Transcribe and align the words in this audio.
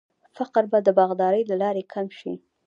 فقر 0.37 0.63
به 0.71 0.79
د 0.85 0.89
باغدارۍ 0.99 1.41
له 1.47 1.55
لارې 1.61 1.83
کم 1.93 2.07
شي. 2.19 2.33